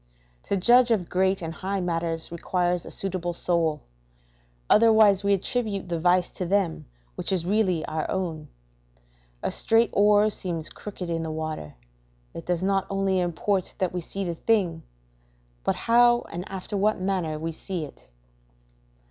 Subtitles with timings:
[0.45, 3.81] To judge of great, and high matters requires a suitable soul;
[4.67, 8.47] otherwise we attribute the vice to them which is really our own.
[9.43, 11.75] A straight oar seems crooked in the water
[12.33, 14.81] it does not only import that we see the thing,
[15.63, 18.09] but how and after what manner we see it.